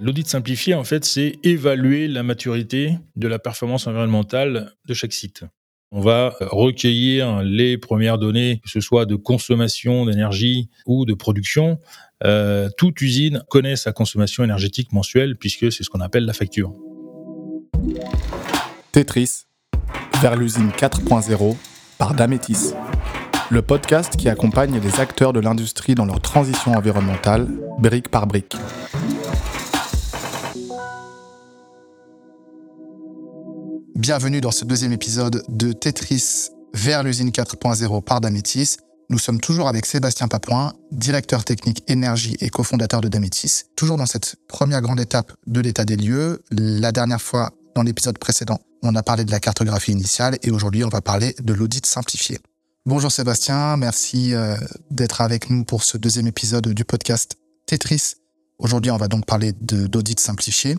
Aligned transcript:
L'audit 0.00 0.26
simplifié, 0.26 0.74
en 0.74 0.84
fait, 0.84 1.04
c'est 1.04 1.38
évaluer 1.44 2.08
la 2.08 2.22
maturité 2.22 2.98
de 3.14 3.28
la 3.28 3.38
performance 3.38 3.86
environnementale 3.86 4.72
de 4.84 4.94
chaque 4.94 5.12
site. 5.12 5.44
On 5.92 6.00
va 6.00 6.34
recueillir 6.40 7.42
les 7.42 7.76
premières 7.78 8.18
données, 8.18 8.60
que 8.64 8.70
ce 8.70 8.80
soit 8.80 9.04
de 9.04 9.14
consommation 9.14 10.06
d'énergie 10.06 10.70
ou 10.86 11.04
de 11.04 11.12
production. 11.12 11.78
Euh, 12.24 12.68
toute 12.78 13.00
usine 13.02 13.44
connaît 13.48 13.76
sa 13.76 13.92
consommation 13.92 14.42
énergétique 14.42 14.92
mensuelle 14.92 15.36
puisque 15.36 15.70
c'est 15.70 15.84
ce 15.84 15.90
qu'on 15.90 16.00
appelle 16.00 16.24
la 16.24 16.32
facture. 16.32 16.74
Tetris, 18.90 19.44
vers 20.20 20.34
l'usine 20.34 20.70
4.0 20.70 21.56
par 21.98 22.14
Damétis. 22.14 22.72
Le 23.52 23.60
podcast 23.60 24.16
qui 24.16 24.30
accompagne 24.30 24.80
les 24.80 24.98
acteurs 24.98 25.34
de 25.34 25.38
l'industrie 25.38 25.94
dans 25.94 26.06
leur 26.06 26.22
transition 26.22 26.72
environnementale, 26.72 27.46
brique 27.78 28.08
par 28.08 28.26
brique. 28.26 28.56
Bienvenue 33.94 34.40
dans 34.40 34.52
ce 34.52 34.64
deuxième 34.64 34.92
épisode 34.94 35.44
de 35.50 35.72
Tetris 35.72 36.48
vers 36.72 37.02
l'usine 37.02 37.28
4.0 37.28 38.02
par 38.02 38.22
Damétis. 38.22 38.78
Nous 39.10 39.18
sommes 39.18 39.38
toujours 39.38 39.68
avec 39.68 39.84
Sébastien 39.84 40.28
Papouin, 40.28 40.72
directeur 40.90 41.44
technique 41.44 41.84
énergie 41.88 42.38
et 42.40 42.48
cofondateur 42.48 43.02
de 43.02 43.08
Damétis. 43.08 43.64
Toujours 43.76 43.98
dans 43.98 44.06
cette 44.06 44.36
première 44.48 44.80
grande 44.80 44.98
étape 44.98 45.30
de 45.46 45.60
l'état 45.60 45.84
des 45.84 45.96
lieux. 45.96 46.42
La 46.52 46.90
dernière 46.90 47.20
fois, 47.20 47.50
dans 47.74 47.82
l'épisode 47.82 48.16
précédent, 48.16 48.60
on 48.82 48.94
a 48.94 49.02
parlé 49.02 49.26
de 49.26 49.30
la 49.30 49.40
cartographie 49.40 49.92
initiale 49.92 50.38
et 50.42 50.50
aujourd'hui, 50.50 50.84
on 50.84 50.88
va 50.88 51.02
parler 51.02 51.34
de 51.38 51.52
l'audit 51.52 51.84
simplifié. 51.84 52.38
Bonjour 52.84 53.12
Sébastien, 53.12 53.76
merci 53.76 54.34
euh, 54.34 54.56
d'être 54.90 55.20
avec 55.20 55.50
nous 55.50 55.64
pour 55.64 55.84
ce 55.84 55.96
deuxième 55.96 56.26
épisode 56.26 56.66
du 56.66 56.84
podcast 56.84 57.38
Tetris. 57.64 58.14
Aujourd'hui, 58.58 58.90
on 58.90 58.96
va 58.96 59.06
donc 59.06 59.24
parler 59.24 59.52
d'audit 59.52 60.18
simplifié. 60.18 60.74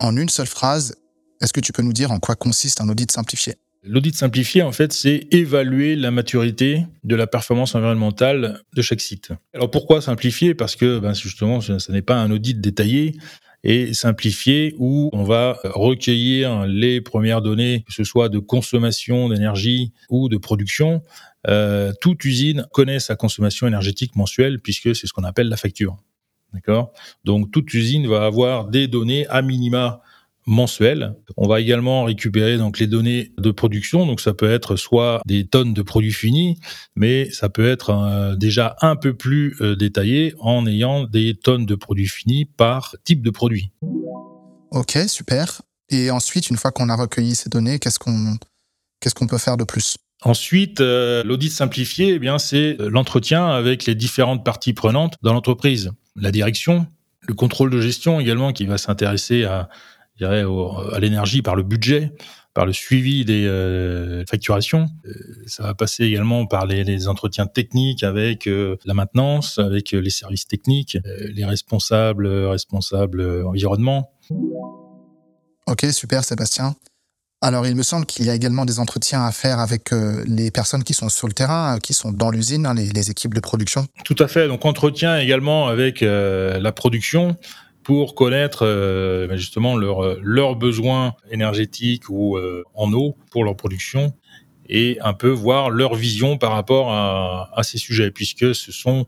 En 0.00 0.16
une 0.16 0.28
seule 0.28 0.48
phrase, 0.48 0.96
est-ce 1.40 1.52
que 1.52 1.60
tu 1.60 1.70
peux 1.70 1.82
nous 1.82 1.92
dire 1.92 2.10
en 2.10 2.18
quoi 2.18 2.34
consiste 2.34 2.80
un 2.80 2.88
audit 2.88 3.12
simplifié? 3.12 3.54
L'audit 3.84 4.16
simplifié, 4.16 4.62
en 4.62 4.72
fait, 4.72 4.92
c'est 4.92 5.28
évaluer 5.30 5.94
la 5.94 6.10
maturité 6.10 6.84
de 7.04 7.14
la 7.14 7.28
performance 7.28 7.76
environnementale 7.76 8.62
de 8.74 8.82
chaque 8.82 9.00
site. 9.00 9.30
Alors 9.54 9.70
pourquoi 9.70 10.02
simplifier? 10.02 10.56
Parce 10.56 10.74
que 10.74 10.98
ben, 10.98 11.14
justement, 11.14 11.60
ce, 11.60 11.92
n'est 11.92 12.02
pas 12.02 12.16
un 12.16 12.32
audit 12.32 12.60
détaillé 12.60 13.16
et 13.62 13.92
simplifié 13.92 14.74
où 14.78 15.10
on 15.12 15.22
va 15.22 15.58
recueillir 15.64 16.66
les 16.66 17.00
premières 17.00 17.42
données, 17.42 17.84
que 17.86 17.92
ce 17.92 18.04
soit 18.04 18.28
de 18.28 18.38
consommation 18.38 19.28
d'énergie 19.28 19.92
ou 20.08 20.28
de 20.28 20.36
production. 20.36 21.02
Euh, 21.48 21.92
toute 22.00 22.24
usine 22.24 22.66
connaît 22.72 23.00
sa 23.00 23.16
consommation 23.16 23.66
énergétique 23.66 24.16
mensuelle 24.16 24.60
puisque 24.60 24.94
c'est 24.94 25.06
ce 25.06 25.12
qu'on 25.12 25.24
appelle 25.24 25.48
la 25.48 25.56
facture. 25.56 25.96
D'accord? 26.52 26.92
Donc 27.24 27.50
toute 27.50 27.72
usine 27.74 28.08
va 28.08 28.24
avoir 28.24 28.66
des 28.66 28.88
données 28.88 29.26
à 29.28 29.42
minima 29.42 30.02
mensuel. 30.46 31.14
On 31.36 31.48
va 31.48 31.60
également 31.60 32.04
récupérer 32.04 32.56
donc 32.56 32.78
les 32.78 32.86
données 32.86 33.32
de 33.38 33.50
production, 33.50 34.06
donc 34.06 34.20
ça 34.20 34.34
peut 34.34 34.50
être 34.50 34.76
soit 34.76 35.20
des 35.26 35.46
tonnes 35.46 35.74
de 35.74 35.82
produits 35.82 36.12
finis, 36.12 36.58
mais 36.96 37.30
ça 37.30 37.48
peut 37.48 37.68
être 37.68 37.90
euh, 37.90 38.36
déjà 38.36 38.76
un 38.80 38.96
peu 38.96 39.14
plus 39.14 39.56
euh, 39.60 39.76
détaillé 39.76 40.34
en 40.40 40.66
ayant 40.66 41.04
des 41.04 41.34
tonnes 41.34 41.66
de 41.66 41.74
produits 41.74 42.08
finis 42.08 42.44
par 42.44 42.96
type 43.04 43.22
de 43.22 43.30
produit. 43.30 43.70
Ok, 44.70 44.98
super. 45.08 45.62
Et 45.90 46.10
ensuite, 46.10 46.50
une 46.50 46.56
fois 46.56 46.70
qu'on 46.70 46.88
a 46.88 46.96
recueilli 46.96 47.34
ces 47.34 47.50
données, 47.50 47.78
qu'est-ce 47.78 47.98
qu'on 47.98 48.36
qu'est-ce 49.00 49.14
qu'on 49.14 49.26
peut 49.26 49.38
faire 49.38 49.56
de 49.56 49.64
plus? 49.64 49.96
Ensuite, 50.22 50.80
euh, 50.80 51.24
l'audit 51.24 51.50
simplifié, 51.50 52.14
eh 52.14 52.18
bien, 52.18 52.38
c'est 52.38 52.76
l'entretien 52.78 53.46
avec 53.46 53.86
les 53.86 53.94
différentes 53.94 54.44
parties 54.44 54.74
prenantes 54.74 55.14
dans 55.22 55.32
l'entreprise. 55.32 55.92
La 56.14 56.30
direction, 56.30 56.86
le 57.22 57.34
contrôle 57.34 57.70
de 57.70 57.80
gestion 57.80 58.20
également, 58.20 58.52
qui 58.52 58.66
va 58.66 58.76
s'intéresser 58.76 59.44
à, 59.44 59.70
dirais, 60.24 60.44
à 60.92 60.98
l'énergie 60.98 61.42
par 61.42 61.56
le 61.56 61.62
budget, 61.62 62.12
par 62.54 62.66
le 62.66 62.72
suivi 62.72 63.24
des 63.24 63.46
euh, 63.46 64.24
facturations. 64.28 64.86
Euh, 65.06 65.12
ça 65.46 65.62
va 65.62 65.74
passer 65.74 66.04
également 66.04 66.46
par 66.46 66.66
les, 66.66 67.08
entretiens 67.08 67.46
techniques 67.46 68.02
avec 68.02 68.46
euh, 68.46 68.76
la 68.84 68.94
maintenance, 68.94 69.58
avec 69.58 69.92
les 69.92 70.10
services 70.10 70.46
techniques, 70.46 70.98
les 71.04 71.44
responsables, 71.44 72.26
responsables 72.26 73.44
environnement. 73.46 74.12
Ok, 75.66 75.86
super 75.92 76.24
Sébastien. 76.24 76.74
Alors, 77.42 77.66
il 77.66 77.74
me 77.74 77.82
semble 77.82 78.04
qu'il 78.04 78.26
y 78.26 78.30
a 78.30 78.34
également 78.34 78.66
des 78.66 78.80
entretiens 78.80 79.24
à 79.24 79.32
faire 79.32 79.60
avec 79.60 79.92
les 80.26 80.50
personnes 80.50 80.84
qui 80.84 80.92
sont 80.92 81.08
sur 81.08 81.26
le 81.26 81.32
terrain, 81.32 81.78
qui 81.78 81.94
sont 81.94 82.12
dans 82.12 82.30
l'usine, 82.30 82.66
hein, 82.66 82.74
les, 82.74 82.90
les, 82.90 83.10
équipes 83.10 83.32
de 83.32 83.40
production. 83.40 83.86
Tout 84.04 84.16
à 84.18 84.28
fait. 84.28 84.46
Donc, 84.46 84.66
entretien 84.66 85.18
également 85.18 85.68
avec 85.68 86.02
la 86.02 86.72
production, 86.72 87.36
pour 87.82 88.14
connaître 88.14 88.64
euh, 88.64 89.26
ben 89.26 89.36
justement 89.36 89.76
leurs 89.76 90.20
leurs 90.20 90.56
besoins 90.56 91.14
énergétiques 91.30 92.08
ou 92.08 92.36
euh, 92.36 92.64
en 92.74 92.92
eau 92.92 93.16
pour 93.30 93.44
leur 93.44 93.56
production 93.56 94.12
et 94.68 94.98
un 95.00 95.14
peu 95.14 95.30
voir 95.30 95.70
leur 95.70 95.94
vision 95.94 96.38
par 96.38 96.52
rapport 96.52 96.92
à, 96.92 97.62
ces 97.64 97.76
sujets, 97.76 98.12
puisque 98.12 98.54
ce 98.54 98.70
sont 98.70 99.04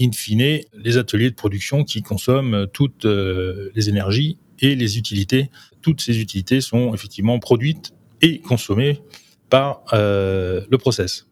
in 0.00 0.10
fine 0.10 0.62
les 0.74 0.96
ateliers 0.96 1.30
de 1.30 1.36
production 1.36 1.84
qui 1.84 2.02
consomment 2.02 2.66
toutes 2.66 3.04
euh, 3.04 3.70
les 3.76 3.88
énergies 3.88 4.38
et 4.58 4.74
les 4.74 4.98
utilités. 4.98 5.48
Toutes 5.80 6.00
ces 6.00 6.18
utilités 6.18 6.60
sont 6.60 6.92
effectivement 6.92 7.38
produites 7.38 7.92
et 8.20 8.40
consommées 8.40 9.00
par 9.48 9.84
le 9.92 10.76
process. 10.76 11.28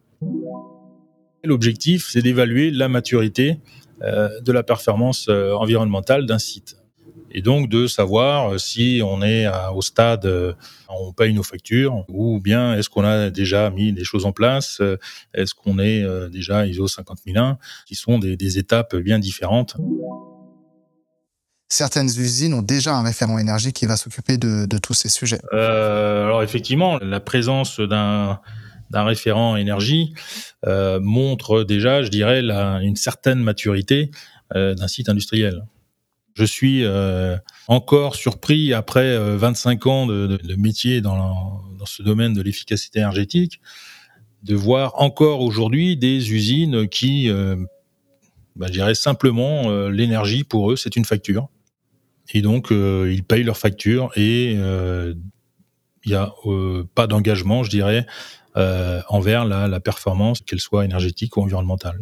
L'objectif, 1.44 2.08
c'est 2.10 2.22
d'évaluer 2.22 2.70
la 2.70 2.88
maturité 2.88 3.52
euh, 3.52 3.87
de 4.00 4.52
la 4.52 4.62
performance 4.62 5.26
euh, 5.28 5.52
environnementale 5.54 6.26
d'un 6.26 6.38
site. 6.38 6.76
Et 7.30 7.42
donc 7.42 7.68
de 7.68 7.86
savoir 7.86 8.52
euh, 8.54 8.58
si 8.58 9.02
on 9.04 9.22
est 9.22 9.46
au 9.74 9.82
stade, 9.82 10.26
on 10.88 11.12
paye 11.12 11.34
nos 11.34 11.42
factures, 11.42 12.04
ou 12.08 12.40
bien 12.40 12.74
est-ce 12.74 12.88
qu'on 12.88 13.04
a 13.04 13.30
déjà 13.30 13.70
mis 13.70 13.92
des 13.92 14.04
choses 14.04 14.24
en 14.24 14.32
place, 14.32 14.80
est-ce 15.34 15.54
qu'on 15.54 15.78
est 15.78 16.06
déjà 16.30 16.66
ISO 16.66 16.88
50001, 16.88 17.58
qui 17.86 17.94
sont 17.94 18.18
des, 18.18 18.58
étapes 18.58 18.96
bien 18.96 19.18
différentes. 19.18 19.76
Certaines 21.68 22.06
usines 22.06 22.54
ont 22.54 22.62
déjà 22.62 22.94
un 22.94 23.02
référent 23.02 23.38
énergie 23.38 23.74
qui 23.74 23.84
va 23.84 23.96
s'occuper 23.98 24.38
de, 24.38 24.78
tous 24.78 24.94
ces 24.94 25.10
sujets. 25.10 25.40
alors 25.52 26.42
effectivement, 26.42 26.98
la 27.02 27.20
présence 27.20 27.78
d'un 27.78 28.40
d'un 28.90 29.04
référent 29.04 29.56
énergie 29.56 30.14
euh, 30.66 31.00
montre 31.00 31.64
déjà, 31.64 32.02
je 32.02 32.08
dirais, 32.08 32.42
la, 32.42 32.80
une 32.82 32.96
certaine 32.96 33.40
maturité 33.40 34.10
euh, 34.54 34.74
d'un 34.74 34.88
site 34.88 35.08
industriel. 35.08 35.64
Je 36.34 36.44
suis 36.44 36.84
euh, 36.84 37.36
encore 37.66 38.14
surpris 38.14 38.72
après 38.72 39.18
25 39.36 39.86
ans 39.86 40.06
de, 40.06 40.38
de, 40.42 40.54
métier 40.54 41.00
dans, 41.00 41.62
dans, 41.78 41.86
ce 41.86 42.02
domaine 42.02 42.32
de 42.32 42.42
l'efficacité 42.42 43.00
énergétique 43.00 43.60
de 44.44 44.54
voir 44.54 45.00
encore 45.00 45.40
aujourd'hui 45.40 45.96
des 45.96 46.32
usines 46.32 46.88
qui, 46.88 47.28
bah, 48.54 48.68
je 48.68 48.72
dirais 48.72 48.94
simplement, 48.94 49.88
l'énergie 49.88 50.44
pour 50.44 50.70
eux 50.70 50.76
c'est 50.76 50.94
une 50.94 51.04
facture. 51.04 51.48
Et 52.32 52.40
donc 52.40 52.68
ils 52.70 53.24
payent 53.24 53.42
leur 53.42 53.58
facture 53.58 54.12
et 54.16 54.56
il 56.04 56.10
n'y 56.12 56.16
a 56.16 56.32
pas 56.94 57.06
d'engagement, 57.06 57.62
je 57.62 57.70
dirais, 57.70 58.06
euh, 58.56 59.00
envers 59.08 59.44
la, 59.44 59.68
la 59.68 59.80
performance, 59.80 60.40
qu'elle 60.40 60.60
soit 60.60 60.84
énergétique 60.84 61.36
ou 61.36 61.42
environnementale. 61.42 62.00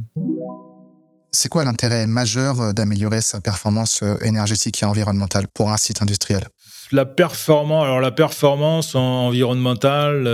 C'est 1.33 1.49
quoi 1.49 1.65
l'intérêt 1.65 2.07
majeur 2.07 2.61
euh, 2.61 2.73
d'améliorer 2.73 3.21
sa 3.21 3.41
performance 3.41 4.03
euh, 4.03 4.17
énergétique 4.23 4.83
et 4.83 4.87
environnementale 4.87 5.49
pour 5.49 5.71
un 5.71 5.77
site 5.77 6.01
industriel? 6.01 6.45
La 6.93 7.05
performance, 7.05 7.85
alors 7.85 8.01
la 8.01 8.13
performance 8.13 8.95
environnementale, 8.95 10.27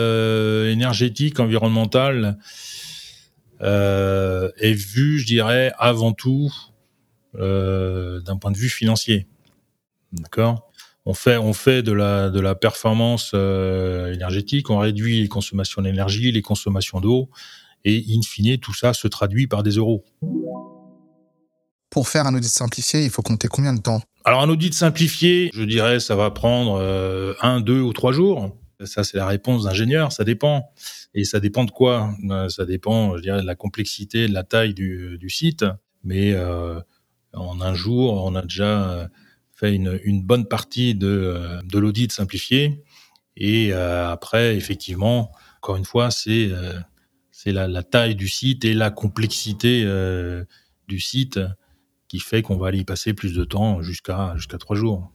énergétique, 0.68 1.40
environnementale, 1.40 2.38
euh, 3.62 4.50
est 4.58 4.74
vue, 4.74 5.18
je 5.18 5.26
dirais, 5.26 5.72
avant 5.78 6.12
tout 6.12 6.52
euh, 7.36 8.20
d'un 8.20 8.36
point 8.36 8.50
de 8.50 8.58
vue 8.58 8.68
financier. 8.68 9.28
D'accord? 10.12 10.70
On 11.04 11.14
fait, 11.14 11.36
on 11.36 11.52
fait 11.52 11.82
de 11.82 11.92
la, 11.92 12.30
de 12.30 12.40
la 12.40 12.54
performance 12.54 13.32
euh, 13.34 14.12
énergétique, 14.12 14.70
on 14.70 14.78
réduit 14.78 15.20
les 15.22 15.28
consommations 15.28 15.82
d'énergie, 15.82 16.32
les 16.32 16.42
consommations 16.42 17.00
d'eau, 17.00 17.28
et 17.84 18.04
in 18.10 18.22
fine, 18.22 18.58
tout 18.58 18.74
ça 18.74 18.92
se 18.94 19.08
traduit 19.08 19.46
par 19.46 19.62
des 19.62 19.72
euros. 19.72 20.04
Pour 21.90 22.08
faire 22.08 22.26
un 22.26 22.34
audit 22.34 22.48
simplifié, 22.48 23.04
il 23.04 23.10
faut 23.10 23.22
compter 23.22 23.48
combien 23.48 23.74
de 23.74 23.80
temps? 23.80 24.00
Alors 24.24 24.42
un 24.42 24.48
audit 24.48 24.72
simplifié, 24.72 25.50
je 25.52 25.62
dirais, 25.64 26.00
ça 26.00 26.14
va 26.14 26.30
prendre 26.30 26.78
euh, 26.80 27.34
un, 27.42 27.60
deux 27.60 27.80
ou 27.80 27.92
trois 27.92 28.12
jours. 28.12 28.56
Ça, 28.84 29.04
c'est 29.04 29.16
la 29.16 29.26
réponse 29.26 29.64
d'ingénieur, 29.64 30.10
ça 30.10 30.24
dépend. 30.24 30.72
Et 31.14 31.24
ça 31.24 31.38
dépend 31.38 31.64
de 31.64 31.70
quoi? 31.70 32.14
Euh, 32.30 32.48
Ça 32.48 32.64
dépend, 32.64 33.16
je 33.16 33.22
dirais, 33.22 33.40
de 33.40 33.46
la 33.46 33.54
complexité, 33.54 34.26
de 34.26 34.32
la 34.32 34.42
taille 34.42 34.74
du, 34.74 35.18
du 35.18 35.30
site. 35.30 35.64
Mais 36.02 36.32
euh, 36.32 36.80
en 37.32 37.60
un 37.60 37.74
jour, 37.74 38.24
on 38.24 38.34
a 38.34 38.42
déjà 38.42 39.08
une, 39.70 40.22
bonne 40.22 40.46
partie 40.46 40.94
de, 40.94 41.06
euh, 41.06 41.62
de 41.62 41.78
l'audit 41.78 42.12
simplifié. 42.12 42.82
Et 43.36 43.72
euh, 43.72 44.10
après, 44.10 44.56
effectivement, 44.56 45.32
encore 45.58 45.76
une 45.76 45.84
fois, 45.84 46.10
c'est 46.10 46.48
euh, 46.50 46.72
c'est 47.30 47.52
la, 47.52 47.66
la, 47.66 47.82
taille 47.82 48.14
du 48.14 48.28
site 48.28 48.64
et 48.64 48.74
la 48.74 48.90
complexité 48.90 49.84
du 50.86 51.00
site 51.00 51.40
qui 52.06 52.20
fait 52.20 52.42
qu'on 52.42 52.56
va 52.56 52.68
aller 52.68 52.78
y 52.78 52.84
passer 52.84 53.14
plus 53.14 53.34
de 53.34 53.44
temps 53.44 53.82
jusqu'à 53.82 54.34
jusqu'à 54.36 54.58
trois 54.58 54.76
jours. 54.76 55.10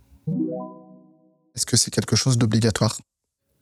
Est-ce 1.56 1.66
que 1.66 1.78
c'est 1.78 1.92
quelque 1.92 2.16
chose 2.16 2.38
d'obligatoire? 2.38 2.98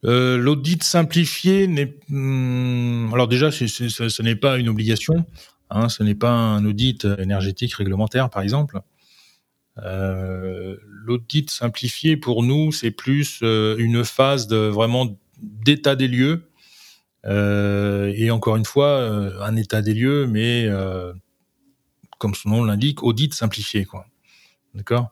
Euh, 0.04 0.36
L'audit 0.36 0.82
simplifié 0.82 1.66
n'est 1.66 1.98
hmm, 2.08 3.12
alors 3.12 3.28
déjà 3.28 3.50
ce 3.50 4.22
n'est 4.22 4.36
pas 4.36 4.58
une 4.58 4.68
obligation. 4.68 5.26
Hein, 5.70 5.88
ce 5.88 6.02
n'est 6.02 6.14
pas 6.14 6.30
un 6.30 6.64
audit 6.64 7.06
énergétique 7.18 7.74
réglementaire 7.74 8.30
par 8.30 8.42
exemple. 8.42 8.80
Euh, 9.84 10.76
l'audit 10.86 11.50
simplifié 11.50 12.16
pour 12.16 12.42
nous 12.42 12.72
c'est 12.72 12.90
plus 12.90 13.40
euh, 13.42 13.76
une 13.78 14.04
phase 14.04 14.46
de 14.46 14.56
vraiment 14.56 15.18
d'état 15.36 15.96
des 15.96 16.08
lieux 16.08 16.48
euh, 17.26 18.10
et 18.16 18.30
encore 18.30 18.56
une 18.56 18.64
fois 18.64 19.00
un 19.42 19.54
état 19.56 19.82
des 19.82 19.92
lieux 19.92 20.26
mais 20.26 20.68
comme 22.18 22.34
son 22.34 22.48
nom 22.48 22.64
l'indique, 22.64 23.02
audit 23.02 23.34
simplifié, 23.34 23.84
quoi. 23.84 24.06
D'accord? 24.74 25.10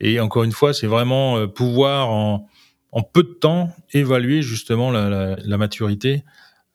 Et 0.00 0.20
encore 0.20 0.44
une 0.44 0.52
fois, 0.52 0.74
c'est 0.74 0.86
vraiment 0.86 1.48
pouvoir 1.48 2.10
en, 2.10 2.48
peu 3.12 3.22
de 3.22 3.32
temps 3.32 3.74
évaluer 3.92 4.42
justement 4.42 4.90
la, 4.90 5.56
maturité 5.56 6.24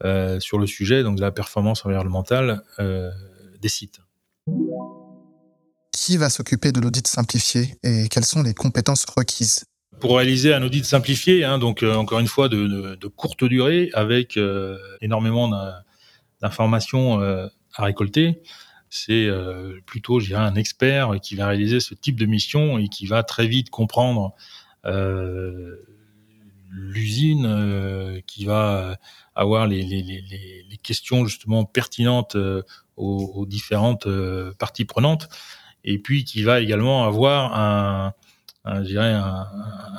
euh, 0.04 0.39
sur 0.39 0.60
le 0.60 0.68
sujet, 0.68 1.04
donc 1.04 1.18
de 1.18 1.22
la 1.22 1.31
performance 1.31 1.86
environnementale 1.86 2.63
euh, 2.80 3.10
des 3.60 3.69
sites. 3.69 4.00
Qui 6.07 6.15
va 6.15 6.30
s'occuper 6.30 6.71
de 6.71 6.80
l'audit 6.80 7.06
simplifié 7.06 7.75
et 7.83 8.07
quelles 8.07 8.24
sont 8.24 8.42
les 8.42 8.54
compétences 8.54 9.06
requises. 9.18 9.65
Pour 10.00 10.15
réaliser 10.15 10.54
un 10.54 10.63
audit 10.63 10.86
simplifié, 10.86 11.44
hein, 11.44 11.59
donc 11.59 11.83
encore 11.83 12.19
une 12.19 12.30
fois 12.30 12.48
de, 12.48 13.07
courte 13.07 13.44
durée, 13.44 13.89
avec 13.94 14.39
énormément 15.01 15.51
d'informations 16.42 17.19
à 17.19 17.83
récolter, 17.83 18.42
c'est 18.89 19.25
euh, 19.25 19.81
plutôt, 19.86 20.21
un 20.33 20.56
expert 20.56 21.19
qui 21.21 21.36
va 21.36 21.48
réaliser 21.48 21.81
ce 21.81 21.94
type 21.94 22.18
de 22.18 22.25
mission 22.25 22.77
et 22.77 22.88
qui 22.88 23.06
va 23.06 23.24
très 23.24 23.48
vite 23.48 23.69
comprendre 23.69 24.33
euh, 24.86 25.75
l'usine, 26.69 27.45
euh, 27.45 28.21
qui 28.25 28.45
va 28.45 28.98
avoir 29.36 29.68
les, 29.68 30.80
questions 30.83 31.25
justement 31.25 31.65
pertinentes 31.65 32.38
aux, 32.95 33.45
différentes 33.45 34.07
parties 34.57 34.86
prenantes, 34.86 35.27
et 35.83 36.00
puis 36.00 36.24
qui 36.24 36.44
va 36.44 36.59
également 36.59 37.06
avoir 37.06 37.57
un, 37.57 38.13
un, 38.65 38.83
je 38.83 38.89
dirais 38.89 39.13
un, 39.13 39.47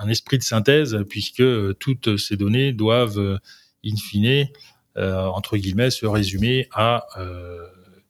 un, 0.01 0.09
esprit 0.09 0.39
de 0.39 0.43
synthèse, 0.43 0.99
puisque 1.09 1.43
toutes 1.79 2.17
ces 2.17 2.37
données 2.37 2.73
doivent, 2.73 3.41
in 3.85 3.97
fine, 3.97 4.49
entre 4.97 5.57
guillemets, 5.57 5.91
se 5.91 6.07
résumer 6.07 6.69
à 6.73 7.07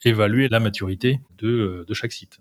évaluer 0.04 0.48
la 0.48 0.60
maturité 0.60 1.20
de, 1.38 1.84
de 1.86 1.94
chaque 1.94 2.12
site. 2.12 2.40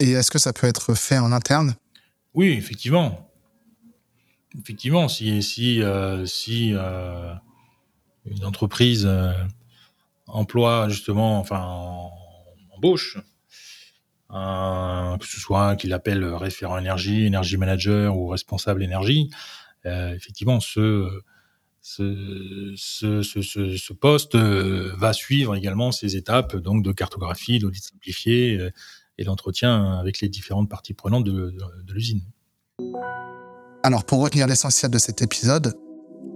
Et 0.00 0.12
est-ce 0.12 0.30
que 0.30 0.38
ça 0.38 0.52
peut 0.52 0.66
être 0.66 0.94
fait 0.94 1.18
en 1.18 1.32
interne? 1.32 1.74
Oui, 2.34 2.48
effectivement. 2.48 3.30
Effectivement, 4.58 5.08
si, 5.08 5.42
si, 5.42 5.82
euh, 5.82 6.26
si 6.26 6.72
euh, 6.74 7.34
une 8.26 8.44
entreprise 8.44 9.06
euh, 9.06 9.32
emploie 10.26 10.88
justement, 10.88 11.38
enfin, 11.38 12.10
embauche, 12.74 13.18
que 15.18 15.26
ce 15.26 15.40
soit 15.40 15.76
qu'il 15.76 15.92
appelle 15.92 16.24
référent 16.24 16.78
énergie, 16.78 17.24
énergie 17.24 17.56
manager 17.56 18.16
ou 18.16 18.28
responsable 18.28 18.82
énergie, 18.82 19.30
effectivement, 19.84 20.60
ce 20.60 21.22
ce, 21.86 22.74
ce, 22.76 23.22
ce, 23.22 23.92
poste 23.92 24.34
euh, 24.34 24.92
va 24.98 25.12
suivre 25.12 25.54
également 25.54 25.92
ces 25.92 26.16
étapes 26.16 26.56
donc 26.56 26.82
de 26.82 26.90
cartographie, 26.90 27.60
d'audit 27.60 27.82
simplifié 27.82 28.58
euh, 28.58 28.70
et 29.18 29.24
d'entretien 29.24 29.96
avec 29.98 30.20
les 30.20 30.28
différentes 30.28 30.68
parties 30.68 30.94
prenantes 30.94 31.24
de, 31.24 31.54
l'usine. 31.88 32.22
Alors 33.84 34.04
pour 34.04 34.20
retenir 34.20 34.48
l'essentiel 34.48 34.90
de 34.90 34.98
cet 34.98 35.22
épisode, 35.22 35.74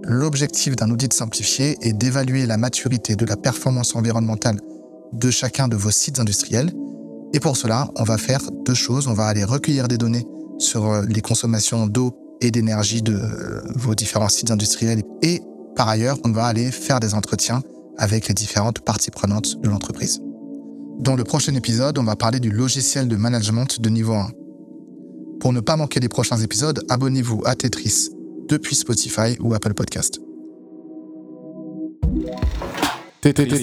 l'objectif 0.03 0.77
d'un 0.77 0.89
audit 0.89 1.11
simplifié 1.11 1.75
est 1.81 1.93
d'évaluer 1.93 2.45
la 2.45 2.55
maturité 2.55 3.17
de 3.17 3.25
la 3.25 3.35
performance 3.35 3.93
environnementale 3.95 4.57
de 5.11 5.29
chacun 5.31 5.67
de 5.67 5.75
vos 5.75 5.91
sites 5.91 6.19
industriels. 6.19 6.71
Et 7.33 7.39
pour 7.39 7.55
cela, 7.55 7.89
on 7.95 8.03
va 8.03 8.17
faire 8.17 8.41
deux 8.65 8.73
choses. 8.73 9.07
On 9.07 9.13
va 9.13 9.25
aller 9.25 9.43
recueillir 9.43 9.87
des 9.87 9.97
données 9.97 10.25
sur 10.57 10.85
euh, 10.85 11.03
les 11.07 11.21
consommations 11.21 11.87
d'eau 11.87 12.13
et 12.41 12.51
d'énergie 12.51 13.01
de 13.01 13.13
euh, 13.13 13.61
vos 13.75 13.95
différents 13.95 14.29
sites 14.29 14.51
industriels. 14.51 15.01
Et 15.21 15.41
par 15.75 15.87
ailleurs, 15.87 16.17
on 16.25 16.31
va 16.31 16.45
aller 16.45 16.71
faire 16.71 16.99
des 16.99 17.13
entretiens 17.13 17.61
avec 17.97 18.27
les 18.27 18.33
différentes 18.33 18.79
parties 18.79 19.11
prenantes 19.11 19.59
de 19.61 19.69
l'entreprise. 19.69 20.21
Dans 20.99 21.15
le 21.15 21.23
prochain 21.23 21.55
épisode, 21.55 21.97
on 21.97 22.03
va 22.03 22.15
parler 22.15 22.39
du 22.39 22.51
logiciel 22.51 23.07
de 23.07 23.15
management 23.15 23.79
de 23.79 23.89
niveau 23.89 24.13
1. 24.13 24.29
Pour 25.39 25.53
ne 25.53 25.59
pas 25.59 25.77
manquer 25.77 25.99
les 25.99 26.09
prochains 26.09 26.37
épisodes, 26.37 26.83
abonnez-vous 26.89 27.41
à 27.45 27.55
Tetris 27.55 28.09
depuis 28.47 28.75
Spotify 28.75 29.37
ou 29.39 29.53
Apple 29.53 29.73
Podcast. 29.73 30.19
Tetris. 33.21 33.61